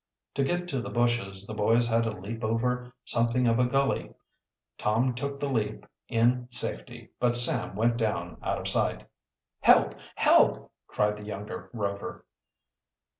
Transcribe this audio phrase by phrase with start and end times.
[0.33, 4.15] To get to the bushes the boys had to leap over something of a gully.
[4.79, 9.05] Tom took the leap in safety, but Sam went down out of sight.
[9.59, 9.93] "Help!
[10.15, 12.25] help!" cried the youngest Rover.